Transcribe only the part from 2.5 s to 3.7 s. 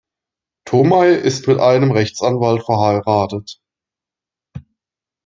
verheiratet.